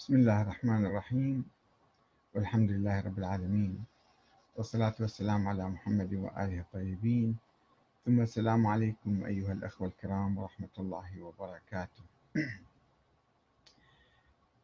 [0.00, 1.44] بسم الله الرحمن الرحيم.
[2.34, 3.84] والحمد لله رب العالمين.
[4.56, 7.36] والصلاة والسلام على محمد وآله الطيبين.
[8.06, 12.02] ثم السلام عليكم أيها الأخوة الكرام ورحمة الله وبركاته.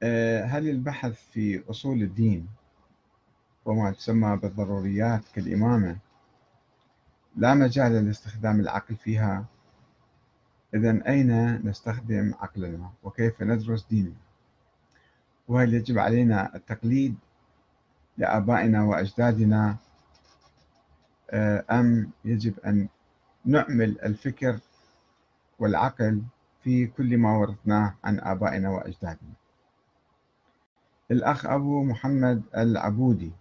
[0.02, 2.48] آه، هل البحث في أصول الدين
[3.64, 5.96] وما تسمى بالضروريات كالإمامة
[7.36, 9.44] لا مجال لاستخدام العقل فيها؟
[10.74, 14.25] إذا أين نستخدم عقلنا؟ وكيف ندرس ديننا؟
[15.48, 17.16] وهل يجب علينا التقليد
[18.18, 19.76] لآبائنا وأجدادنا
[21.30, 22.88] آه، أم يجب أن
[23.44, 24.58] نعمل الفكر
[25.58, 26.22] والعقل
[26.62, 29.32] في كل ما ورثناه عن آبائنا وأجدادنا؟
[31.10, 33.32] الأخ أبو محمد العبودي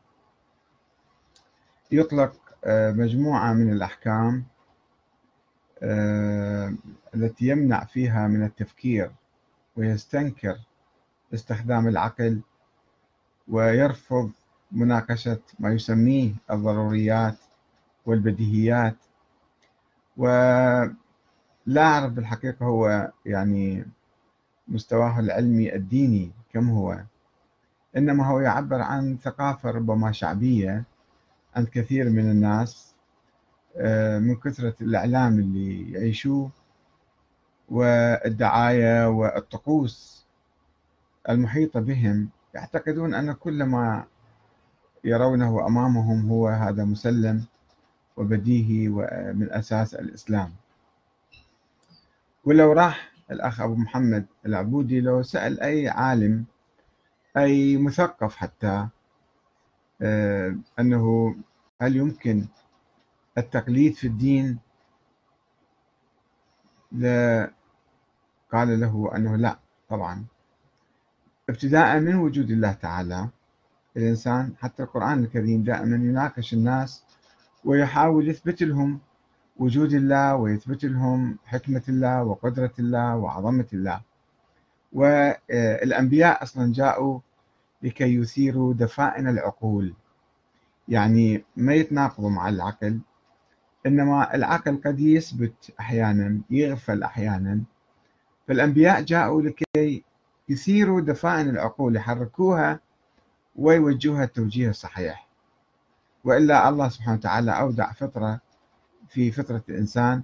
[1.92, 2.36] يطلق
[2.66, 4.46] آه، مجموعة من الأحكام
[5.84, 6.74] آه،
[7.16, 9.12] التي يمنع فيها من التفكير
[9.76, 10.60] ويستنكر
[11.36, 12.42] استخدام العقل
[13.48, 14.32] ويرفض
[14.72, 17.38] مناقشة ما يسميه الضروريات
[18.06, 18.96] والبديهيات.
[20.18, 20.96] ولا
[21.78, 23.86] أعرف بالحقيقة هو يعني
[24.68, 27.04] مستواه العلمي الديني كم هو
[27.98, 30.84] إنما هو يعبر عن ثقافة ربما شعبية
[31.56, 32.96] عند كثير من الناس
[33.78, 36.50] آه، من كثرة الإعلام اللي يعيشوه
[37.70, 40.25] والدعاية والطقوس
[41.30, 44.06] المحيطة بهم يعتقدون أن كل ما
[45.04, 47.46] يرونه أمامهم هو هذا مسلم
[48.18, 50.54] وبديهي ومن أساس الإسلام.
[52.44, 56.46] ولو راح الأخ أبو محمد العبودي لو سأل أي عالم
[57.38, 58.88] أي مثقف حتى
[60.02, 61.36] آه، أنه
[61.82, 62.46] هل يمكن
[63.38, 64.60] التقليد في الدين؟
[68.52, 69.60] قال له أنه لا
[69.90, 70.26] طبعا.
[71.50, 73.30] ابتداء من وجود الله تعالى
[73.98, 77.04] الإنسان حتى القرآن الكريم دائما يناقش الناس
[77.66, 79.00] ويحاول يثبت لهم
[79.58, 84.02] وجود الله ويثبت لهم حكمة الله وقدرة الله وعظمة الله.
[84.94, 87.20] والأنبياء أصلا جاءوا
[87.84, 89.94] لكي يثيروا دفائن العقول.
[90.88, 93.00] يعني ما يتناقضوا مع العقل
[93.86, 97.62] إنما العقل قد يثبت أحيانا يغفل أحيانا.
[98.48, 100.04] فالأنبياء جاءوا لكي
[100.50, 102.80] يثيروا دفائن العقول يحركوها
[103.56, 105.28] ويوجهوها التوجيه الصحيح.
[106.24, 108.40] وإلا الله سبحانه وتعالى أودع فطرة
[109.10, 110.24] في فطرة الإنسان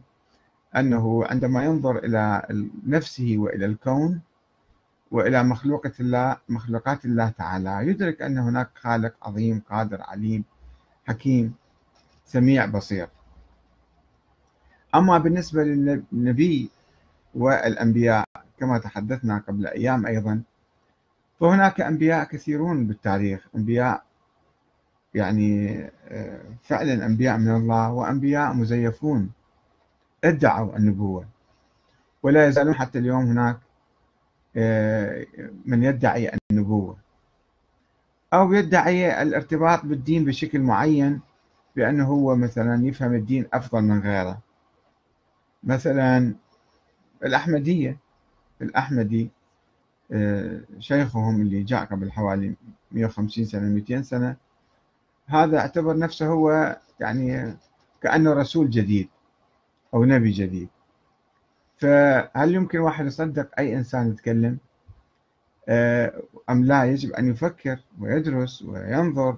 [0.76, 2.48] أنه عندما ينظر إلى
[2.88, 4.22] نفسه وإلى الكون
[5.12, 10.44] وإلى مخلوقة الله مخلوقات الله تعالى يدرك أن هناك خالق عظيم قادر عليم
[11.08, 11.53] حكيم
[12.26, 13.09] سميع بصير.
[14.96, 16.70] أما بالنسبة للنبي
[17.36, 18.26] والأنبياء
[18.61, 20.41] كما تحدثنا قبل أيام أيضا
[21.39, 23.47] فهناك أنبياء كثيرون بالتاريخ.
[23.55, 24.03] أنبياء
[25.13, 29.31] يعني آه، فعلا أنبياء من الله وأنبياء مزيفون
[30.23, 31.25] ادعوا النبوة.
[32.23, 33.59] ولا يزالون حتى اليوم هناك
[34.55, 35.25] آه،
[35.66, 36.97] من يدعي النبوة.
[38.33, 41.22] أو يدعي الارتباط بالدين بشكل معين
[41.75, 44.39] بأنه هو مثلا يفهم الدين أفضل من غيره.
[45.63, 46.35] مثلا
[47.23, 48.10] الأحمدية.
[48.61, 49.29] الأحمدي
[50.11, 52.55] آه، شيخهم اللي جاء قبل حوالي
[52.91, 54.35] 150 سنة 200 سنة
[55.27, 57.55] هذا اعتبر نفسه هو يعني
[58.01, 59.09] كأنه رسول جديد
[59.94, 60.69] أو نبي جديد.
[61.77, 64.57] فهل يمكن واحد يصدق أي إنسان يتكلم؟
[65.69, 69.38] آه، أم لا؟ يجب أن يفكر ويدرس وينظر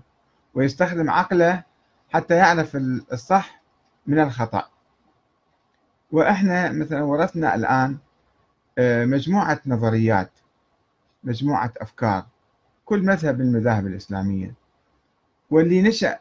[0.54, 1.64] ويستخدم عقله
[2.10, 2.76] حتى يعرف
[3.14, 3.62] الصح
[4.08, 4.70] من الخطأ.
[6.12, 7.98] وإحنا مثلا ورثنا الآن
[8.80, 10.32] مجموعة نظريات
[11.24, 12.26] مجموعة أفكار
[12.86, 14.54] كل مذهب من المذاهب الإسلامية.
[15.50, 16.20] واللي نشأ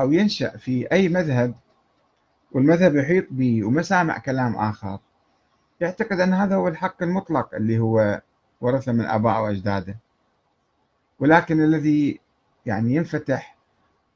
[0.00, 1.54] أو ينشأ في أي مذهب
[2.52, 4.98] والمذهب يحيط به وما سامع كلام آخر.
[5.80, 8.22] يعتقد أن هذا هو الحق المطلق اللي هو
[8.60, 9.96] ورثه من آبائه وأجداده.
[11.18, 12.20] ولكن الذي
[12.66, 13.56] يعني ينفتح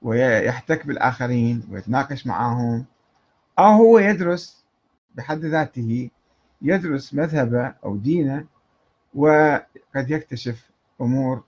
[0.03, 2.85] ويحتك بالآخرين ويتناقش معهم
[3.59, 4.65] أو هو يدرس
[5.15, 6.11] بحد ذاته
[6.63, 8.45] يدرس مذهبه أو دينه
[9.15, 10.71] وقد يكتشف
[11.01, 11.43] أمور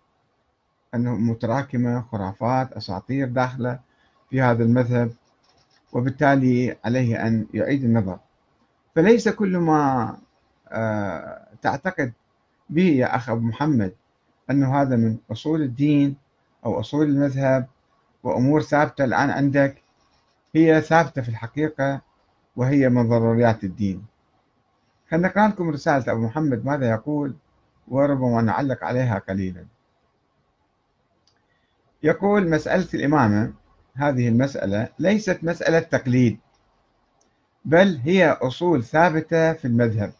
[0.95, 3.81] أنه متراكمة خرافات أساطير داخلة
[4.31, 5.12] في هذا المذهب
[5.93, 8.19] وبالتالي عليه أن يعيد النظر.
[8.95, 10.17] فليس كل ما
[10.69, 12.12] آه، تعتقد
[12.71, 13.93] به يا أخ أبو محمد
[14.51, 16.17] أنه هذا من أصول الدين
[16.67, 17.67] أو أصول المذهب
[18.23, 19.83] وأمور ثابتة الآن عندك
[20.55, 22.01] هي ثابتة في الحقيقة
[22.57, 24.10] وهي من ضروريات الدين.
[25.11, 27.37] خلنا نقرأ لكم رسالة أبو محمد ماذا يقول؟
[27.89, 29.67] وربما نعلق عليها قليلا.
[32.03, 33.53] يقول مسألة الإمامة
[33.95, 36.39] هذه المسألة ليست مسألة تقليد
[37.65, 40.12] بل هي أصول ثابتة في المذهب.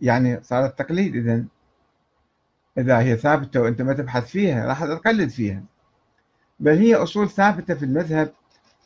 [0.00, 1.46] يعني صارت تقليد إذن
[2.78, 5.62] إذا هي ثابتة وأنت ما تبحث فيها راح تقلد فيها.
[6.60, 8.32] بل هي أصول ثابتة في المذهب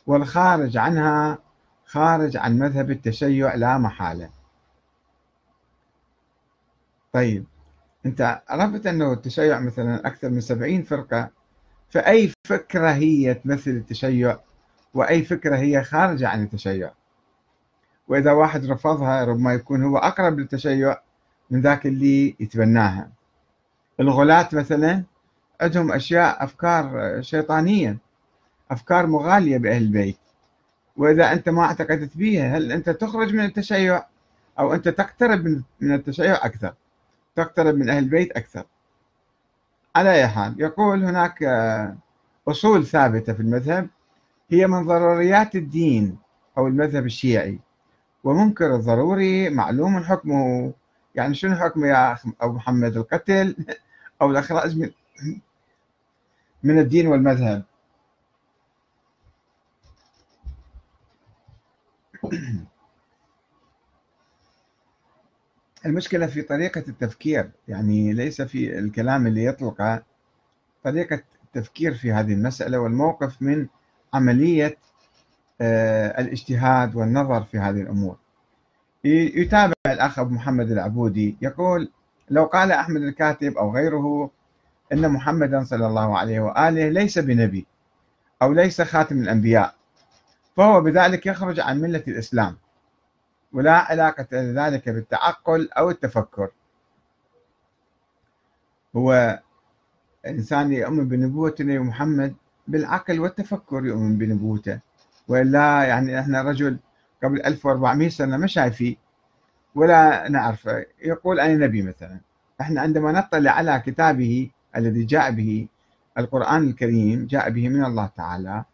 [0.06, 1.38] والخارج عنها
[1.86, 4.30] خارج عن مذهب التشيع لا محالة.
[7.12, 7.44] طيب
[8.06, 11.30] أنت عرفت أنه التشيع مثلا أكثر من سبعين فرقة
[11.90, 14.38] فأي فكرة هي تمثل التشيع؟
[14.94, 16.92] وأي فكرة هي خارجة عن التشيع؟
[18.08, 20.96] وإذا واحد رفضها ربما يكون هو أقرب للتشيع
[21.50, 23.10] من ذاك اللي يتبناها.
[24.00, 25.04] الغلاة مثلا
[25.60, 27.98] عندهم أشياء أفكار شيطانية
[28.70, 30.25] أفكار مغالية بأهل البيت.
[30.96, 34.04] وإذا أنت ما اعتقدت بها هل أنت تخرج من التشيع؟
[34.58, 36.75] أو أنت تقترب من التشيع أكثر
[37.37, 38.64] تقترب من أهل البيت أكثر.
[39.96, 41.43] على أي حال يقول هناك
[42.48, 43.88] أصول ثابتة في المذهب
[44.50, 46.19] هي من ضروريات الدين
[46.58, 47.58] أو المذهب الشيعي.
[48.25, 50.72] ومنكر الضروري معلوم حكمه.
[51.14, 53.56] يعني شنو حكمه يا أخ أبو محمد؟ القتل
[54.22, 54.90] أو الإخراج من
[56.62, 57.62] من الدين والمذهب.
[65.87, 70.02] المشكلة في طريقة التفكير يعني ليس في الكلام اللي يطلقه
[70.84, 73.67] طريقة التفكير في هذه المسألة والموقف من
[74.14, 74.76] عملية
[75.61, 78.17] آه، الاجتهاد والنظر في هذه الأمور.
[79.05, 81.90] يتابع الأخ أبو محمد العبودي يقول
[82.31, 84.31] لو قال أحمد الكاتب أو غيره
[84.93, 87.67] أن محمدا صلى الله عليه وآله ليس بنبي
[88.43, 89.75] أو ليس خاتم الأنبياء
[90.56, 92.56] فهو بذلك يخرج عن ملة الإسلام.
[93.52, 96.50] ولا علاقة لذلك بالتعقل أو التفكر.
[98.96, 99.40] هو
[100.26, 102.34] إنسان يؤمن بنبوة النبي محمد
[102.68, 104.80] بالعقل والتفكر يؤمن بنبوته.
[105.28, 106.78] وإلا يعني إحنا رجل
[107.22, 108.96] قبل 1400 سنة ما شايفيه
[109.74, 112.20] ولا نعرفه يقول أنا نبي مثلا.
[112.60, 115.68] إحنا عندما نطلع على كتابه الذي جاء به
[116.18, 118.64] القرآن الكريم جاء به من الله تعالى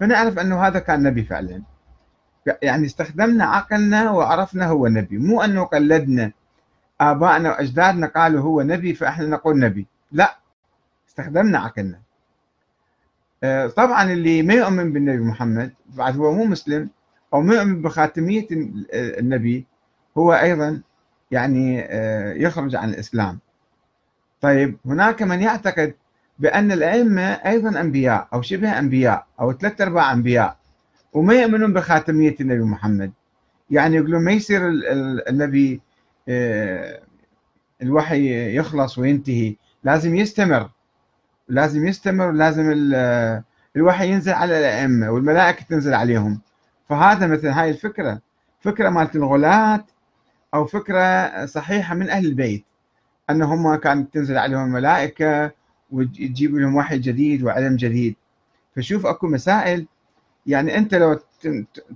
[0.00, 1.62] فنعرف أنه هذا كان نبي فعلا.
[2.62, 6.32] يعني استخدمنا عقلنا وعرفنا هو نبي مو أنه قلدنا
[7.00, 10.38] آبائنا وأجدادنا قالوا هو نبي فإحنا نقول نبي لا
[11.08, 12.00] استخدمنا عقلنا.
[13.44, 16.90] آه، طبعا اللي ما يؤمن بالنبي محمد بعد هو مو مسلم
[17.34, 18.46] أو ما يؤمن بخاتمية
[18.94, 19.66] النبي
[20.18, 20.82] هو أيضا
[21.30, 23.38] يعني آه، يخرج عن الإسلام.
[24.40, 25.94] طيب هناك من يعتقد
[26.38, 30.56] بأن الأئمة أيضا أنبياء أو شبه أنبياء أو ثلاثة أرباع أنبياء
[31.12, 33.12] وما يؤمنون بخاتمية النبي محمد.
[33.70, 34.60] يعني يقولون ما يصير
[35.28, 35.80] النبي
[36.28, 37.00] آه،
[37.82, 39.56] الوحي يخلص وينتهي.
[39.84, 40.70] لازم يستمر.
[41.48, 42.30] لازم يستمر.
[42.32, 42.70] لازم
[43.76, 46.40] الوحي ينزل على الأئمة والملائكة تنزل عليهم.
[46.88, 48.20] فهذا مثل هاي الفكرة.
[48.60, 49.84] فكرة مالت الغلاة
[50.54, 52.64] أو فكرة صحيحة من أهل البيت.
[53.30, 55.57] أن هم كانت تنزل عليهم الملائكة
[55.90, 58.16] وتجيب لهم وحي جديد وعلم جديد.
[58.76, 59.86] فشوف أكو مسائل.
[60.46, 61.20] يعني أنت لو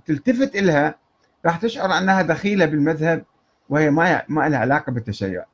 [0.05, 0.95] تلتفت إلها
[1.45, 3.25] راح تشعر أنها دخيلة بالمذهب
[3.69, 5.45] وهي ما ما لها علاقة بالتشيع.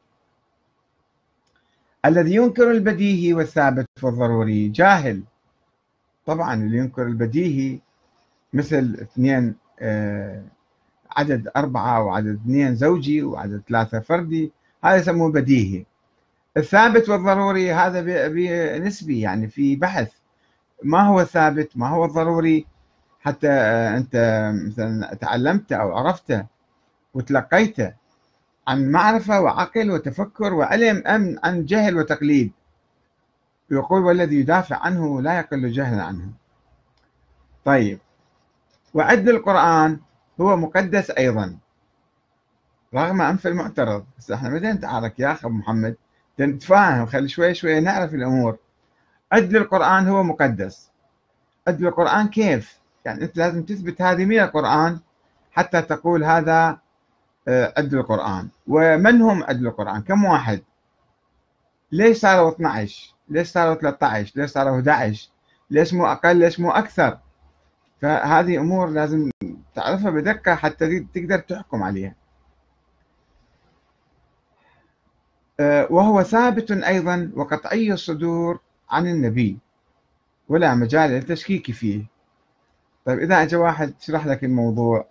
[2.05, 5.23] الذي ينكر البديهي والثابت والضروري جاهل.
[6.25, 7.79] طبعا اللي ينكر البديهي
[8.53, 10.43] مثل اثنين آه،
[11.11, 14.51] عدد أربعة وعدد اثنين زوجي وعدد ثلاثة فردي
[14.83, 15.85] هذا يسموه بديهي.
[16.59, 20.11] الثابت والضروري هذا بنسبي يعني في بحث.
[20.83, 22.65] ما هو الثابت ما هو الضروري؟
[23.19, 23.51] حتى
[23.97, 24.15] أنت
[24.67, 26.45] مثلا تعلمت أو عرفت
[27.13, 27.77] وتلقيت
[28.67, 32.51] عن معرفة وعقل وتفكر وعلم أم عن جهل وتقليد.
[33.71, 36.29] يقول والذي يدافع عنه لا يقل جهلا عنه.
[37.65, 37.99] طيب.
[38.93, 39.99] وعد القرآن
[40.41, 41.57] هو مقدس أيضا
[42.95, 44.05] رغم أنف المعترض.
[44.17, 45.95] بس إحنا متى نتعارك يا أخ محمد.
[46.45, 48.57] نتفاهم خلي شوي شوي نعرف الأمور.
[49.31, 50.89] عد القرآن هو مقدس.
[51.67, 54.99] عد القرآن كيف؟ يعني أنت لازم تثبت هذه من القرآن
[55.51, 56.77] حتى تقول هذا
[57.47, 58.49] آه، القرآن.
[58.67, 60.61] ومن هم عد القرآن؟ كم واحد؟
[61.91, 65.29] ليش صاروا 12 ليش صاروا 13 ليش صاروا 11
[65.71, 67.17] ليش مو أقل؟ ليش مو أكثر؟
[68.01, 69.29] فهذه أمور لازم
[69.75, 72.15] تعرفها بدقة حتى تقدر تحكم عليها.
[75.89, 79.57] وهو ثابت أيضا وقطعي الصدور عن النبي
[80.49, 82.03] ولا مجال للتشكيك فيه.
[83.05, 85.05] طيب إذا أجى واحد شرح لك الموضوع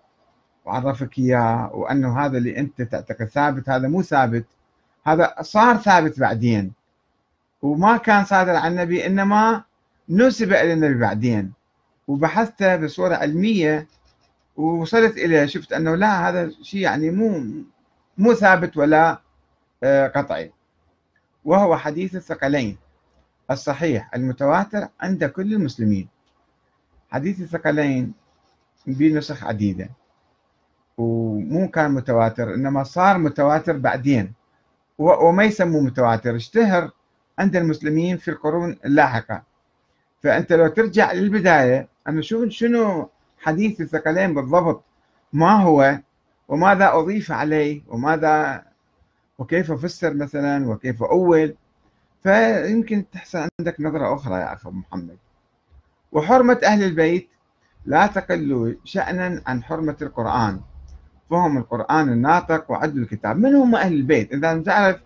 [0.64, 4.44] وعرفك إياه وأنه هذا اللي أنت تعتقد ثابت هذا مو ثابت
[5.06, 6.72] هذا صار ثابت بعدين
[7.62, 9.64] وما كان صادر عن النبي إنما
[10.08, 11.52] نسب إلى النبي بعدين.
[12.08, 13.86] وبحثته بصورة علمية
[14.56, 17.44] ووصلت إليه شفت أنه لا هذا شيء يعني مو
[18.18, 19.18] مو ثابت ولا آه،
[19.84, 20.52] قطعي.
[21.44, 22.76] وهو حديث الثقلين
[23.50, 26.08] الصحيح المتواتر عند كل المسلمين.
[27.10, 28.12] حديث الثقلين
[28.86, 29.88] بنسخ عديدة.
[30.98, 34.32] ومو كان متواتر إنما صار متواتر بعدين.
[34.98, 36.90] وما يسموه متواتر اشتهر
[37.38, 39.42] عند المسلمين في القرون اللاحقة.
[40.22, 43.08] فأنت لو ترجع للبداية أنا شو شنو
[43.38, 44.84] حديث الثقلين بالضبط؟
[45.32, 45.98] ما هو؟
[46.48, 48.64] وماذا أضيف عليه؟ وماذا
[49.38, 51.54] وكيف فسر مثلا وكيف أول.
[52.22, 55.16] فيمكن تحصل عندك نظرة أخرى يا أخي محمد.
[56.12, 57.28] وحرمة أهل البيت
[57.86, 60.60] لا تقل شأنا عن حرمة القرآن.
[61.30, 63.36] فهم القرآن الناطق وعدل الكتاب.
[63.36, 65.00] من هم أهل البيت؟ إذا تعرف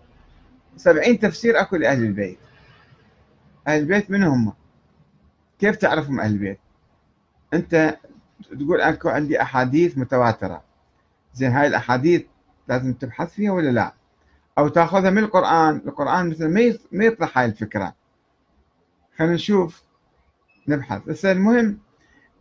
[0.77, 2.37] سبعين تفسير أكو لأهل البيت.
[3.67, 4.53] أهل البيت من هم؟
[5.59, 6.59] كيف تعرفهم أهل البيت؟
[7.53, 7.97] أنت
[8.59, 10.63] تقول أكو عندي أحاديث متواترة.
[11.33, 12.23] زين هاي الأحاديث
[12.67, 13.93] لازم تبحث فيها ولا لا؟
[14.57, 15.75] أو تأخذها من القرآن.
[15.75, 16.47] القرآن مثل
[16.91, 17.95] ما يطرح هاي الفكرة.
[19.17, 19.83] خلينا نشوف
[20.67, 21.01] نبحث.
[21.07, 21.79] بس المهم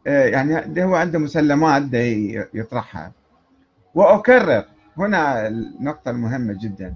[0.07, 1.83] آه، يعني هو عنده مسلمات
[2.55, 3.13] يطرحها.
[3.95, 4.65] وأكرر
[4.97, 6.95] هنا النقطة المهمة جدا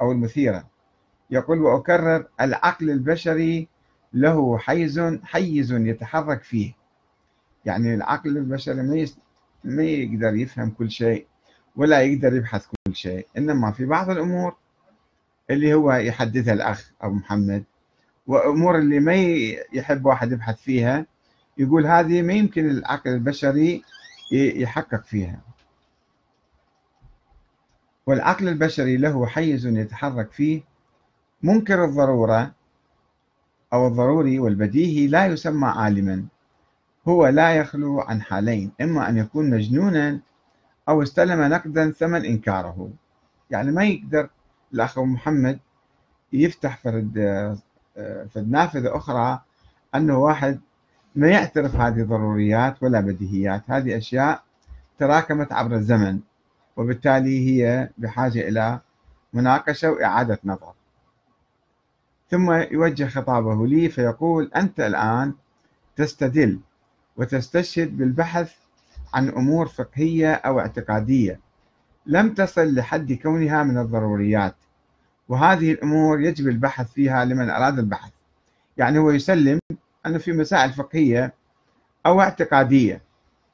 [0.00, 0.64] أو المثيرة.
[1.30, 3.68] يقول وأكرر العقل البشري
[4.12, 6.72] له حيز حيز يتحرك فيه.
[7.64, 9.06] يعني العقل البشري
[9.64, 11.26] ما يقدر يفهم كل شيء.
[11.76, 13.26] ولا يقدر يبحث كل شيء.
[13.38, 14.56] إنما في بعض الأمور
[15.50, 17.64] اللي هو يحدثها الأخ أبو محمد
[18.26, 19.14] وأمور اللي ما
[19.72, 21.06] يحب واحد يبحث فيها
[21.58, 23.82] يقول هذه ما يمكن العقل البشري
[24.32, 25.40] يحقق فيها.
[28.06, 30.62] والعقل البشري له حيز يتحرك فيه.
[31.42, 32.52] منكر الضرورة
[33.72, 36.24] أو الضروري والبديهي لا يسمى عالما.
[37.08, 40.20] هو لا يخلو عن حالين إما أن يكون مجنونا
[40.88, 42.90] أو استلم نقدا ثمن إنكاره.
[43.50, 44.28] يعني ما يقدر
[44.74, 45.58] الأخ محمد
[46.32, 47.14] يفتح فرد
[48.34, 49.40] فرد نافذة أخرى
[49.94, 50.60] أنه واحد
[51.14, 53.62] ما يعترف هذه ضروريات ولا بديهيات.
[53.66, 54.42] هذه أشياء
[54.98, 56.20] تراكمت عبر الزمن
[56.76, 58.80] وبالتالي هي بحاجة إلى
[59.32, 60.72] مناقشة وإعادة نظر.
[62.30, 65.34] ثم يوجه خطابه لي فيقول أنت الآن
[65.96, 66.60] تستدل
[67.16, 68.54] وتستشهد بالبحث
[69.14, 71.40] عن أمور فقهية أو اعتقادية.
[72.06, 74.54] لم تصل لحد كونها من الضروريات.
[75.28, 78.12] وهذه الأمور يجب البحث فيها لمن أراد البحث.
[78.76, 79.58] يعني هو يسلم
[80.06, 81.34] أنه في مسائل فقهية
[82.06, 83.02] أو اعتقادية.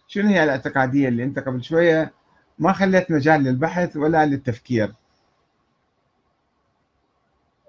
[0.07, 2.12] شنو هي الاعتقادية اللي أنت قبل شوية
[2.59, 4.95] ما خليت مجال للبحث ولا للتفكير؟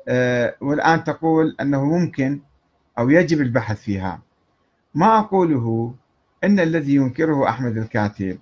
[0.08, 2.42] أه والآن تقول أنه ممكن
[3.00, 4.22] أو يجب البحث فيها.
[4.96, 5.96] ما أقوله
[6.44, 8.40] أن الذي ينكره أحمد الكاتب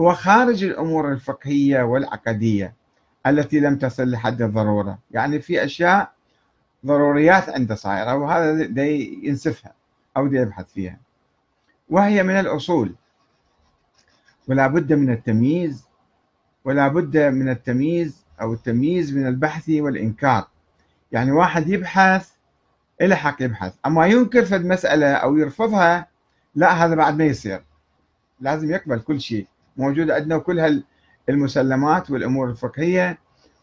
[0.00, 2.74] هو خارج الأمور الفقهية والعقدية
[3.26, 4.98] التي لم تصل لحد الضرورة.
[5.10, 6.12] يعني في أشياء
[6.86, 9.72] ضروريات عنده صايرة وهذا دي ينسفها
[10.16, 10.98] أو دي يبحث فيها.
[11.90, 12.94] وهي من الأصول.
[14.48, 15.84] ولا بد من التمييز
[16.64, 20.48] ولا بد من التمييز أو التمييز من البحث والإنكار.
[21.12, 22.30] يعني واحد يبحث
[23.00, 23.74] إلى حق يبحث.
[23.86, 26.09] أما ينكر في المسألة أو يرفضها
[26.54, 27.62] لا هذا بعد ما يصير.
[28.40, 29.46] لازم يقبل كل شيء.
[29.76, 30.82] موجود عندنا كل
[31.28, 33.18] هالمسلمات والأمور الفقهية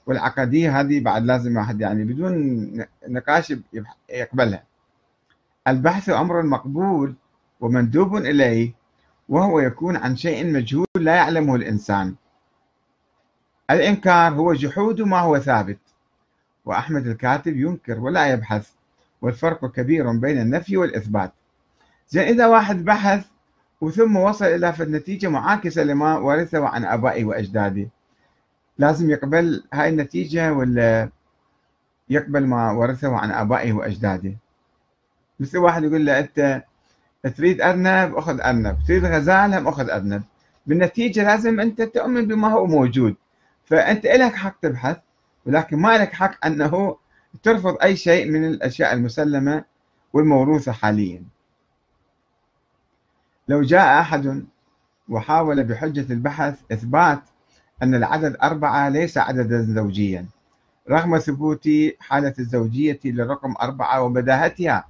[0.06, 3.54] والعقدية هذه بعد لازم واحد يعني بدون نقاش
[4.10, 4.64] يقبلها.
[5.68, 7.16] البحث أمر مقبول
[7.60, 8.74] ومندوب إليه
[9.30, 12.16] وهو يكون عن شيء مجهول لا يعلمه الإنسان.
[13.72, 15.80] الإنكار هو جحود ما هو ثابت.
[16.66, 18.70] وأحمد الكاتب ينكر ولا يبحث
[19.22, 21.34] والفرق كبير بين النفي والإثبات.
[22.10, 23.26] زين إذا واحد بحث
[23.82, 27.88] وثم وصل إلى نتيجة معاكسة لما ورثه عن آبائه وأجداده.
[28.78, 31.10] لازم يقبل هاي النتيجة ولا
[32.10, 34.34] يقبل ما ورثه عن آبائه وأجداده؟
[35.40, 36.64] مثل واحد يقول له أنت
[37.38, 38.78] تريد أرنب؟ أخذ أرنب.
[38.88, 40.24] تريد غزال؟ هم أخذ أرنب.
[40.66, 43.16] بالنتيجة لازم أنت تؤمن بما هو موجود.
[43.66, 44.98] فأنت لك حق تبحث
[45.46, 46.98] ولكن ما لك حق أنه
[47.44, 49.64] ترفض أي شيء من الأشياء المسلمة
[50.14, 51.24] والموروثة حاليا.
[53.48, 54.46] لو جاء أحد
[55.10, 57.22] وحاول بحجة البحث إثبات
[57.84, 60.26] أن العدد أربعة ليس عددا زوجيا
[60.90, 64.88] رغم ثبوت حالة الزوجية للرقم أربعة وبداهتها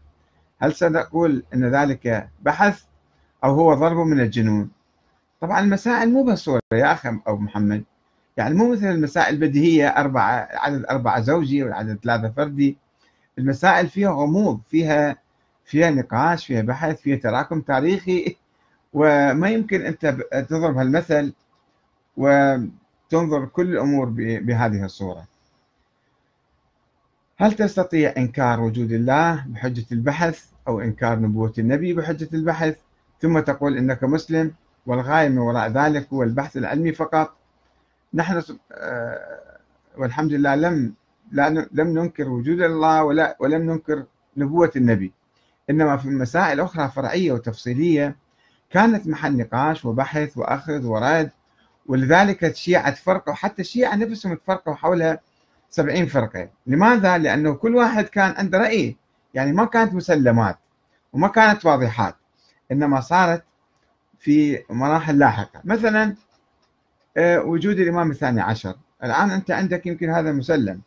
[0.59, 2.83] هل سنقول أن ذلك بحث
[3.43, 4.69] أو هو ضرب من الجنون؟
[5.41, 7.83] طبعا المسائل مو بهالصورة يا أخي أبو محمد
[8.37, 12.77] يعني مو مثل المسائل البديهية أربعة عدد أربعة زوجي والعدد ثلاثة فردي.
[13.37, 15.17] المسائل فيها غموض فيها
[15.65, 18.37] فيها نقاش فيها بحث فيها تراكم تاريخي.
[18.93, 20.05] وما يمكن أنت
[20.49, 21.33] تضرب هالمثل
[22.17, 25.27] وتنظر كل الأمور بهذه الصورة.
[27.37, 32.77] هل تستطيع إنكار وجود الله بحجة البحث أو إنكار نبوة النبي بحجة البحث؟
[33.21, 34.53] ثم تقول إنك مسلم
[34.85, 37.33] والغاية من وراء ذلك هو البحث العلمي فقط.
[38.13, 38.41] نحن
[38.71, 39.57] آه،
[39.97, 40.93] والحمد لله لم
[41.71, 44.03] لم ننكر وجود الله ولا ولم ننكر
[44.37, 45.11] نبوة النبي.
[45.69, 48.15] إنما في مسائل أخرى فرعية وتفصيلية
[48.69, 51.31] كانت محل نقاش وبحث وأخذ ورد
[51.85, 55.17] ولذلك الشيعة تفرقوا حتى الشيعة نفسهم تفرقوا حول
[55.69, 56.49] سبعين فرقة.
[56.67, 58.95] لماذا؟ لأنه كل واحد كان عنده رأي
[59.33, 60.57] يعني ما كانت مسلمات
[61.13, 62.15] وما كانت واضحات
[62.71, 63.43] إنما صارت
[64.19, 65.61] في مراحل لاحقة.
[65.63, 66.15] مثلا
[67.17, 68.75] آه، وجود الإمام الثاني عشر.
[69.03, 70.81] الآن أنت عندك يمكن هذا مسلم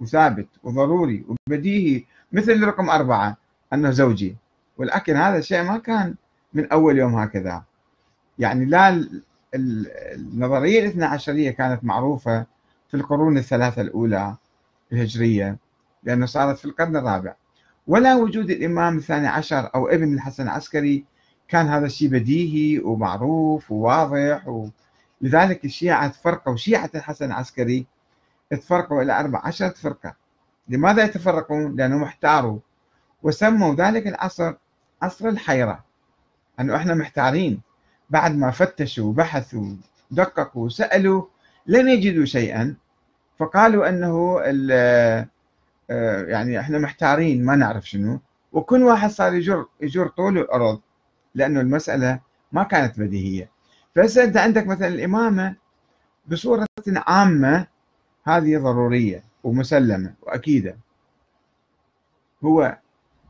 [0.00, 3.36] وثابت وضروري وبديهي مثل رقم أربعة
[3.72, 4.36] أنه زوجي.
[4.78, 6.14] ولكن هذا الشيء ما كان
[6.56, 7.62] من أول يوم هكذا.
[8.38, 9.08] يعني لا
[9.54, 12.46] النظرية الاثنى عشرية كانت معروفة
[12.88, 14.36] في القرون الثلاثة الأولى
[14.92, 15.56] الهجرية
[16.04, 17.34] لأنه صارت في القرن الرابع.
[17.86, 21.04] ولا وجود الإمام الثاني عشر أو ابن الحسن العسكري
[21.48, 24.68] كان هذا الشيء بديهي ومعروف وواضح
[25.20, 27.86] لذلك الشيعة تفرقوا شيعة الحسن العسكري
[28.50, 30.14] تفرقوا إلى أربع عشرة فرقة.
[30.68, 32.58] لماذا يتفرقون؟ لأنهم احتاروا
[33.22, 34.54] وسموا ذلك العصر
[35.02, 35.84] عصر الحيرة.
[36.60, 37.60] أنه إحنا محتارين.
[38.10, 39.76] بعد ما فتشوا وبحثوا
[40.10, 41.24] دققوا وسألوا
[41.66, 42.76] لم يجدوا شيئا.
[43.38, 44.40] فقالوا أنه
[45.90, 48.20] آه، يعني إحنا محتارين ما نعرف شنو.
[48.52, 50.80] وكل واحد صار يجر يجر طول الأرض
[51.34, 52.20] لأنه المسألة
[52.52, 53.50] ما كانت بديهية.
[53.94, 55.54] فهسه أنت عندك مثلا الإمامة
[56.26, 57.66] بصورة عامة
[58.24, 60.76] هذه ضرورية ومسلمة وأكيدة.
[62.44, 62.78] هو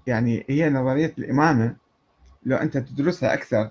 [0.06, 1.76] يعني هي نظرية الإمامة.
[2.46, 3.70] لو أنت تدرسها أكثر.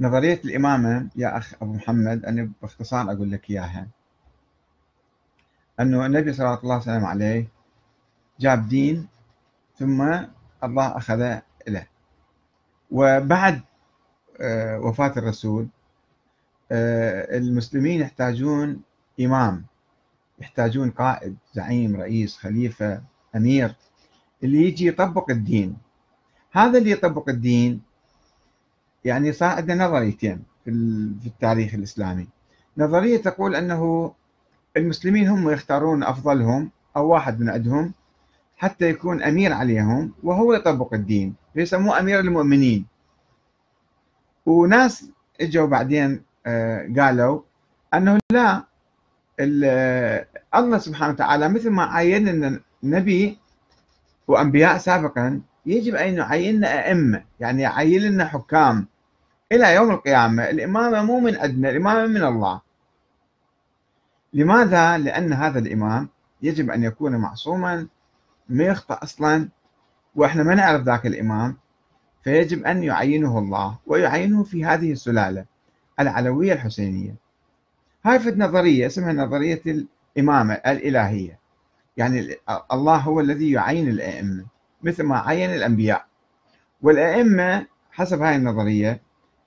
[0.00, 3.88] نظرية الإمامة يا أخ أبو محمد أنا باختصار أقول لك إياها.
[5.80, 7.48] أنه النبي صلى الله عليه وسلم عليه
[8.40, 9.08] جاب دين
[9.78, 10.02] ثم
[10.64, 11.86] الله أخذ له
[12.90, 13.60] وبعد
[14.40, 15.68] آه، وفاة الرسول
[16.72, 18.82] آه، المسلمين يحتاجون
[19.20, 19.64] إمام.
[20.38, 23.02] يحتاجون قائد زعيم رئيس خليفة
[23.36, 23.74] أمير
[24.44, 25.76] اللي يجي يطبق الدين.
[26.52, 27.80] هذا اللي يطبق الدين
[29.04, 32.28] يعني صار عندنا نظريتين في التاريخ الإسلامي.
[32.78, 34.12] نظرية تقول أنه
[34.76, 37.92] المسلمين هم يختارون أفضلهم أو واحد من عندهم
[38.56, 41.34] حتى يكون أمير عليهم وهو يطبق الدين.
[41.56, 42.86] يسموه أمير المؤمنين.
[44.46, 47.40] وناس إجوا بعدين آه، قالوا
[47.94, 48.64] أنه لا
[49.40, 53.38] الله سبحانه وتعالى مثل ما عين لنا نبي
[54.28, 58.86] وأنبياء سابقا يجب أن يعين أئمة يعني يعين لنا حكام.
[59.52, 62.60] إلى يوم القيامة الإمامة مو من عندنا الإمامة من الله.
[64.32, 66.08] لماذا؟ لأن هذا الإمام
[66.42, 67.86] يجب أن يكون معصوما
[68.48, 69.48] ما يخطأ أصلا
[70.14, 71.56] وإحنا ما نعرف ذاك الإمام
[72.24, 75.44] فيجب أن يعينه الله ويعينه في هذه السلالة
[76.00, 77.23] العلوية الحسينية.
[78.06, 79.62] هاي فد نظرية اسمها نظرية
[80.16, 81.38] الإمامة الإلهية.
[81.96, 82.36] يعني
[82.72, 84.44] الله هو الذي يعين الأئمة
[84.82, 86.06] مثل ما عين الأنبياء.
[86.82, 89.00] والأئمة حسب هاي النظرية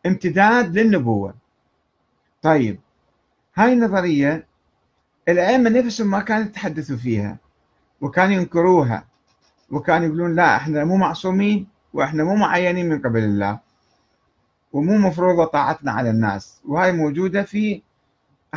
[0.06, 1.36] امتداد للنبوة.
[2.41, 2.80] طيب
[3.56, 4.48] هاي النظرية
[5.30, 7.38] الأئمة نفسهم ما كانوا يتحدثوا فيها
[8.02, 9.06] وكانوا ينكروها
[9.72, 13.60] وكانوا يقولون لا إحنا مو معصومين وإحنا مو معينين من قبل الله
[14.74, 16.62] ومو مفروضة طاعتنا على الناس.
[16.65, 17.82] وهاي موجودة في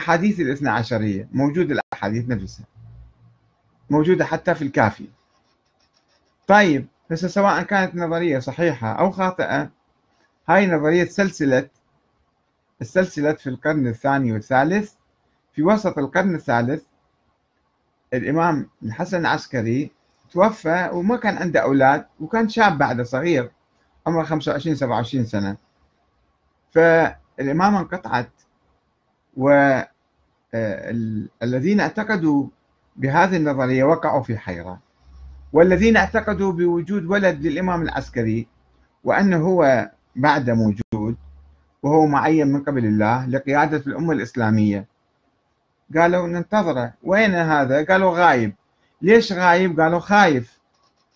[0.01, 2.67] أحاديث الاثنى عشرية موجودة الأحاديث نفسها
[3.91, 5.09] موجودة حتى في الكافي.
[6.47, 9.71] طيب بس سواء كانت نظرية صحيحة أو خاطئة
[10.49, 11.69] هاي نظرية سلسلة
[12.81, 14.93] السلسلة في القرن الثاني والثالث.
[15.53, 16.83] في وسط القرن الثالث
[18.15, 19.91] الإمام الحسن العسكري
[20.33, 23.51] توفى وما كان عنده أولاد وكان شاب بعده صغير
[24.07, 25.57] عمره 25 27 سنة.
[26.71, 28.31] فالإمامة انقطعت.
[29.41, 31.31] والذين
[31.81, 32.47] آه، اعتقدوا
[32.97, 34.81] بهذه النظرية وقعوا في حيرة.
[35.53, 38.47] والذين اعتقدوا بوجود ولد للإمام العسكري
[39.05, 41.17] وأنه هو بعد موجود
[41.83, 44.87] وهو معين من قبل الله لقيادة الأمة الإسلامية.
[45.97, 48.55] قالوا ننتظره وين هذا؟ قالوا غايب.
[49.03, 50.59] ليش غايب؟ قالوا خايف.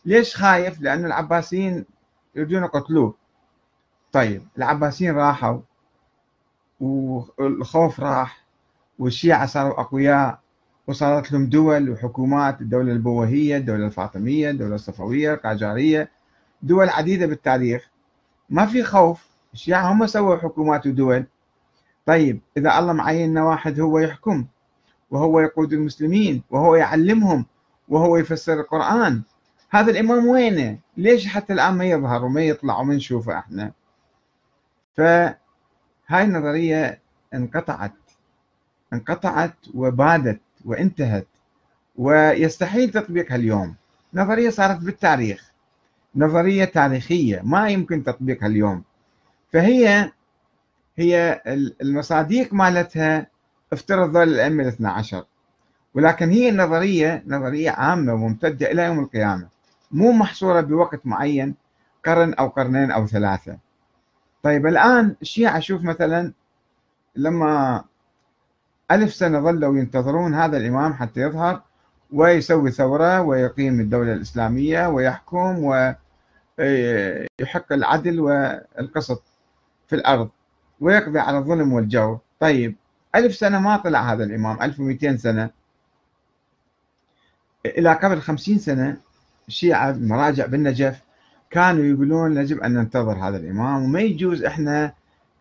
[0.05, 1.85] ليش خايف؟ لأن العباسيين
[2.35, 3.15] يريدون يقتلوه.
[4.13, 5.61] طيب العباسيين راحوا.
[6.81, 8.45] والخوف راح
[8.99, 10.39] والشيعة صاروا أقوياء
[10.87, 16.11] وصارت لهم دول وحكومات الدولة البوهية الدولة الفاطمية الدولة الصفوية القاجارية
[16.63, 17.91] دول عديدة بالتاريخ.
[18.51, 21.25] ما في خوف الشيعة هم سووا حكومات ودول.
[22.07, 24.47] طيب إذا الله معيننا واحد هو يحكم
[25.11, 27.47] وهو يقود المسلمين وهو يعلمهم
[27.89, 29.23] وهو يفسر القرآن
[29.71, 33.73] هذا الإمام وينه؟ ليش حتى الآن ما يظهر وما يطلع وما نشوفه إحنا؟
[36.09, 36.99] فهاي النظرية
[37.35, 37.93] انقطعت.
[38.93, 41.27] انقطعت وبادت وانتهت
[41.97, 43.75] ويستحيل تطبيقها اليوم.
[44.15, 45.51] نظرية صارت بالتاريخ.
[46.17, 48.83] نظرية تاريخية ما يمكن تطبيقها اليوم.
[49.53, 50.11] فهي
[50.97, 51.43] هي
[51.83, 53.27] المصاديق مالتها
[53.73, 55.25] افترض ظل الأئمة الاثنى عشر.
[55.95, 59.49] ولكن هي النظرية نظرية عامة وممتدة إلى يوم القيامة.
[59.93, 61.55] مو محصورة بوقت معين
[62.07, 63.59] قرن أو قرنين أو ثلاثة.
[64.45, 66.33] طيب الآن الشيعة شوف مثلا
[67.17, 67.85] لما
[68.91, 71.63] ألف سنة ظلوا ينتظرون هذا الإمام حتى يظهر
[72.13, 79.23] ويسوي ثورة ويقيم الدولة الإسلامية ويحكم ويحق العدل والقسط
[79.89, 80.29] في الأرض
[80.81, 82.19] ويقضي على الظلم والجور.
[82.41, 82.77] طيب
[83.15, 85.51] ألف سنة ما طلع هذا الإمام 1200 سنة.
[87.67, 88.97] إلى قبل 50 سنة
[89.49, 91.01] الشيعة المراجع بالنجف
[91.55, 94.93] كانوا يقولون يجب أن ننتظر هذا الإمام وما يجوز إحنا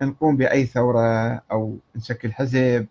[0.01, 2.85] نقوم بأي ثورة أو نشكل حزب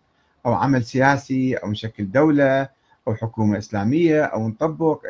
[0.45, 2.69] أو عمل سياسي أو نشكل دولة
[3.07, 5.01] أو حكومة إسلامية أو نطبق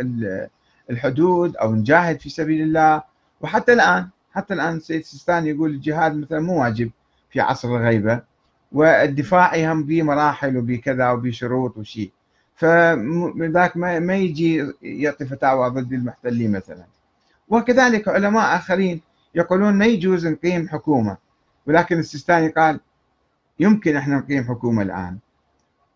[0.90, 3.04] الحدود أو نجاهد في سبيل الله.
[3.42, 6.92] وحتى الآن حتى الآن السيد السيستاني يقول الجهاد مثلا مو واجب
[7.30, 8.22] في عصر الغيبة
[8.72, 12.12] والدفاع هم بمراحل وبكذا وبشروط وشيء
[12.56, 16.86] فذاك ما يجي يعطي فتاوى ضد المحتلين مثلا.
[17.50, 19.02] وكذلك علماء آخرين
[19.36, 21.18] يقولون ما يجوز نقيم حكومة
[21.68, 22.80] ولكن السيستاني قال
[23.60, 25.18] يمكن إحنا نقيم حكومة الآن.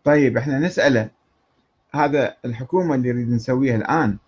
[0.04, 1.10] طيب إحنا نسأله
[1.94, 4.18] هذا الحكومة اللي نريد نسويها الآن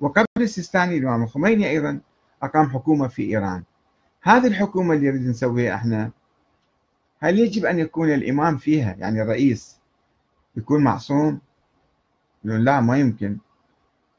[0.00, 2.00] وقبل السيستاني الإمام الخميني أيضا
[2.42, 3.62] أقام حكومة في إيران.
[4.22, 6.10] هذه الحكومة اللي نريد نسويها إحنا
[7.20, 9.78] هل يجب أن يكون الإمام فيها؟ يعني الرئيس
[10.56, 11.40] يكون معصوم؟
[12.44, 13.38] لا ما يمكن.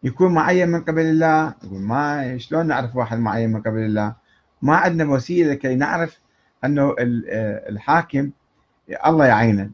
[0.03, 4.15] يكون معين من قبل الله يقول ما شلون نعرف واحد معين من قبل الله؟
[4.62, 6.19] ما عندنا وسيلة كي نعرف
[6.65, 8.31] أنه الحاكم
[9.05, 9.69] الله يعينه.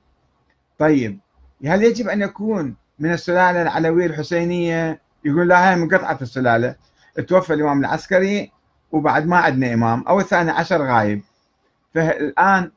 [0.79, 1.19] طيب
[1.65, 6.75] هل يجب أن يكون من السلالة العلوية الحسينية؟ يقول لا هاي من قطعة السلالة.
[7.27, 8.51] توفى الإمام العسكري
[8.91, 11.21] وبعد ما عندنا إمام أو الثاني عشر غايب.
[11.93, 12.71] فالآن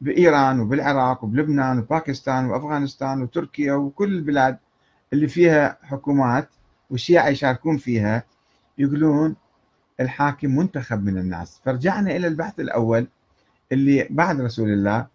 [0.00, 4.58] بإيران وبالعراق وبلبنان وباكستان وأفغانستان وتركيا وكل البلاد
[5.12, 6.48] اللي فيها حكومات
[6.90, 8.24] والشيعة يشاركون فيها
[8.78, 9.36] يقولون
[10.00, 11.60] الحاكم منتخب من الناس.
[11.64, 13.06] فرجعنا إلى البحث الأول
[13.72, 15.06] اللي بعد رسول الله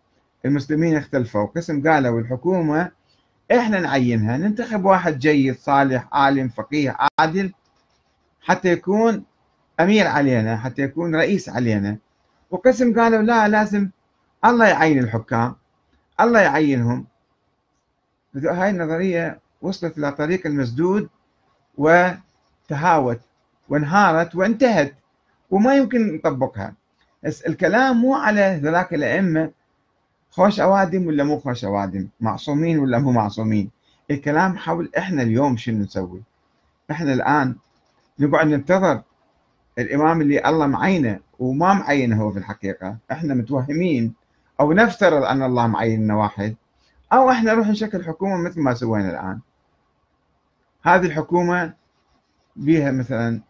[0.45, 1.45] المسلمين اختلفوا.
[1.45, 2.91] قسم قالوا الحكومة
[3.51, 7.53] إحنا نعينها ننتخب واحد جيد صالح عالم فقيه عادل
[8.41, 9.23] حتى يكون
[9.79, 11.97] أمير علينا حتى يكون رئيس علينا.
[12.51, 13.89] وقسم قالوا لا لازم
[14.45, 15.55] الله يعين الحكام
[16.21, 17.05] الله يعينهم.
[18.35, 21.09] هاي النظرية وصلت إلى طريق المسدود
[21.77, 23.19] وتهاوت
[23.69, 24.93] وانهارت وانتهت
[25.51, 26.73] وما يمكن نطبقها.
[27.47, 29.51] الكلام مو على ذلك الأئمة
[30.31, 33.69] خوش أوادم ولا مو خوش أوادم معصومين ولا مو معصومين.
[34.11, 36.21] الكلام حول إحنا اليوم شنو نسوي؟
[36.91, 37.55] إحنا الآن
[38.19, 39.01] نقعد ننتظر
[39.79, 42.97] الإمام اللي الله معينه وما معينه هو في الحقيقة.
[43.11, 44.13] إحنا متوهمين
[44.59, 46.55] أو نفترض أن الله معيننا واحد.
[47.13, 49.39] أو إحنا نروح نشكل حكومة مثل ما سوينا الآن.
[50.83, 51.73] هذه الحكومة
[52.55, 53.41] بها مثلا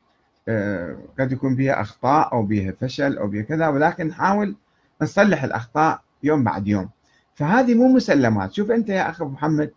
[0.49, 4.55] آه، قد يكون بها أخطاء أو بها فشل أو بها كذا ولكن نحاول
[5.01, 6.89] نصلح الأخطاء يوم بعد يوم.
[7.35, 8.53] فهذه مو مسلمات.
[8.53, 9.71] شوف أنت يا أخي محمد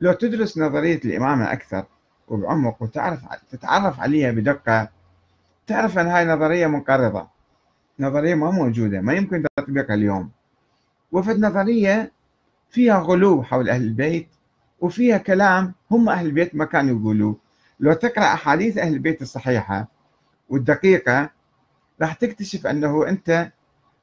[0.00, 1.84] لو تدرس نظرية الإمامة أكثر
[2.28, 4.88] وبعمق وتعرف تتعرف عليها بدقة
[5.66, 7.28] تعرف أن هاي نظرية منقرضة.
[8.00, 10.30] نظرية ما موجودة ما يمكن تطبيقها اليوم.
[11.12, 12.12] وفد نظرية
[12.74, 14.28] فيها غلو حول أهل البيت
[14.80, 17.36] وفيها كلام هم أهل البيت ما كانوا يقولوه.
[17.80, 19.88] لو تقرأ أحاديث أهل البيت الصحيحة
[20.48, 21.30] والدقيقة
[22.02, 23.52] راح تكتشف أنه أنت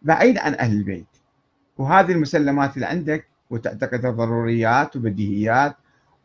[0.01, 1.07] بعيد عن أهل البيت
[1.77, 5.75] وهذه المسلمات اللي عندك وتعتقد ضروريات وبديهيات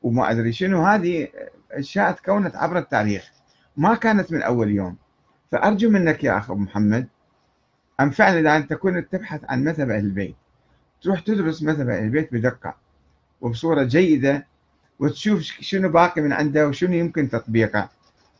[0.03, 1.29] وما أدري شنو هذه
[1.73, 3.33] أشياء تكونت عبر التاريخ
[3.77, 4.97] ما كانت من أول يوم.
[5.53, 7.09] فأرجو منك يا أخ محمد
[8.01, 10.37] أن فعلا أن تكون تبحث عن مذهب أهل البيت.
[11.03, 12.75] تروح تدرس أهل البيت بدقة
[13.41, 14.47] وبصورة جيدة
[14.99, 17.89] وتشوف شنو باقي من عنده وشنو يمكن تطبيقه.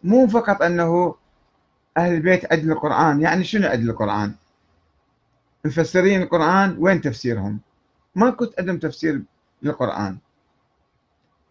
[0.05, 1.15] مو فقط أنه
[1.97, 4.35] أهل البيت عدل القرآن يعني شنو عدل القرآن؟
[5.65, 7.61] مفسرين القرآن وين تفسيرهم؟
[8.15, 9.23] ما كنت عندهم تفسير
[9.63, 10.19] للقرآن.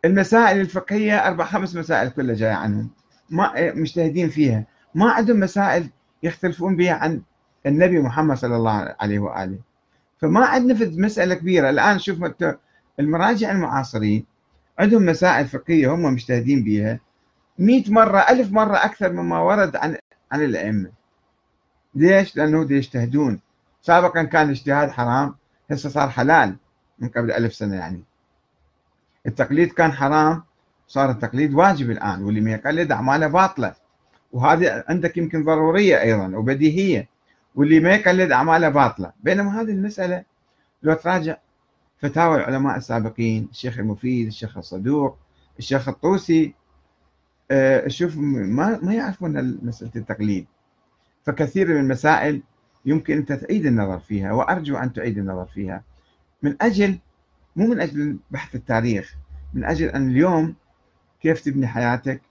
[0.06, 2.90] المسائل الفقهية أربع خمس مسائل كلها جاية عنهم.
[3.30, 4.66] ما مجتهدين فيها.
[4.96, 5.90] ما عندهم مسائل
[6.24, 7.22] يختلفون بها عن
[7.66, 9.60] النبي محمد صلى الله عليه وآله.
[10.18, 11.70] فما عندنا في مسألة كبيرة.
[11.70, 12.20] الآن شوف
[13.00, 14.26] المراجع المعاصرين
[14.80, 17.00] عندهم مسائل فقهية هم مجتهدين بها
[17.60, 19.98] مئة مرة ألف مرة أكثر مما ورد عن
[20.32, 20.92] عن الأئمة.
[21.96, 23.40] ليش؟ لأنه يجتهدون.
[23.82, 25.36] سابقا كان الاجتهاد حرام
[25.72, 26.56] هسه صار حلال
[27.00, 28.04] من قبل ألف سنة يعني.
[29.26, 30.44] التقليد كان حرام
[30.88, 33.74] صار التقليد واجب الآن واللي ما يقلد أعماله باطلة.
[34.32, 37.15] وهذه عندك يمكن ضرورية أيضا وبديهية.
[37.56, 39.12] واللي ما يقلد أعماله باطلة.
[39.24, 40.24] بينما هذه المسألة
[40.84, 41.38] لو تراجع
[41.98, 45.18] فتاوى العلماء السابقين الشيخ المفيد الشيخ الصدوق
[45.60, 46.54] الشيخ الطوسي
[47.52, 50.46] آه، شوف ما ما يعرفون مسألة التقليد.
[51.26, 52.42] فكثير من المسائل
[52.86, 55.84] يمكن أنت تعيد النظر فيها وأرجو أن تعيد النظر فيها.
[56.44, 57.00] من أجل
[57.56, 59.16] مو من أجل بحث التاريخ
[59.54, 60.56] من أجل أن اليوم
[61.22, 62.22] كيف تبني حياتك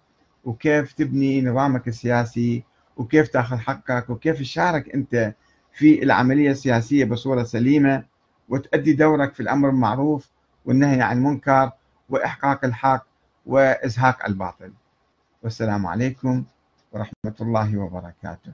[0.45, 2.65] وكيف تبني نظامك السياسي
[2.97, 5.35] وكيف تاخذ حقك وكيف تشارك أنت
[5.73, 8.05] في العملية السياسية بصورة سليمة
[8.49, 10.31] وتؤدي دورك في الأمر المعروف
[10.65, 11.71] والنهي عن المنكر
[12.09, 13.07] وإحقاق الحق
[13.47, 14.73] وإزهاق الباطل.
[15.43, 16.45] والسلام عليكم
[16.93, 18.53] ورحمة الله وبركاته.